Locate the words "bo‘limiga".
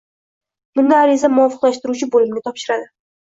2.17-2.45